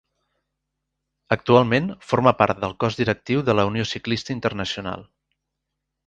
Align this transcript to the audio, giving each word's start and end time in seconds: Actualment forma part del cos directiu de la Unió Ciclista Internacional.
Actualment 1.35 1.91
forma 2.11 2.33
part 2.39 2.63
del 2.63 2.73
cos 2.83 2.97
directiu 3.01 3.43
de 3.49 3.55
la 3.59 3.65
Unió 3.73 3.85
Ciclista 3.93 4.33
Internacional. 4.37 5.05